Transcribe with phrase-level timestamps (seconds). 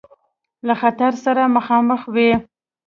[0.67, 2.31] له خطر سره مخامخ وي.